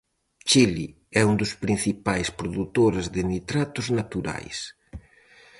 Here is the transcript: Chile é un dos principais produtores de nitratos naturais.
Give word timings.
Chile 0.49 0.87
é 1.19 1.21
un 1.29 1.35
dos 1.41 1.51
principais 1.63 2.27
produtores 2.39 3.05
de 3.15 3.21
nitratos 3.31 3.87
naturais. 3.99 4.57